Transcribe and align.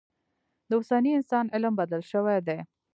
د 0.69 0.71
اوسني 0.77 1.11
انسان 1.17 1.45
علم 1.55 1.73
بدل 1.81 2.01
شوی 2.11 2.37
دی. 2.47 2.59